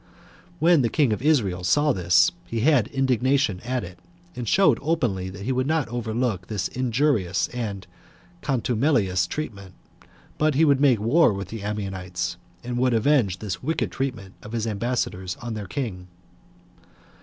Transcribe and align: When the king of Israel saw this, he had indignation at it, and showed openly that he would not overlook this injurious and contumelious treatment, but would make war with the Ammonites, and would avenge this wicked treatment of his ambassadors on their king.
When 0.57 0.81
the 0.81 0.89
king 0.89 1.13
of 1.13 1.21
Israel 1.21 1.63
saw 1.63 1.93
this, 1.93 2.31
he 2.47 2.61
had 2.61 2.87
indignation 2.87 3.59
at 3.63 3.83
it, 3.83 3.99
and 4.35 4.49
showed 4.49 4.79
openly 4.81 5.29
that 5.29 5.43
he 5.43 5.51
would 5.51 5.67
not 5.67 5.87
overlook 5.89 6.47
this 6.47 6.67
injurious 6.69 7.47
and 7.49 7.85
contumelious 8.41 9.27
treatment, 9.27 9.75
but 10.39 10.55
would 10.55 10.81
make 10.81 10.99
war 10.99 11.31
with 11.33 11.49
the 11.49 11.61
Ammonites, 11.61 12.37
and 12.63 12.79
would 12.79 12.95
avenge 12.95 13.37
this 13.37 13.61
wicked 13.61 13.91
treatment 13.91 14.33
of 14.41 14.53
his 14.53 14.65
ambassadors 14.65 15.35
on 15.35 15.53
their 15.53 15.67
king. 15.67 16.07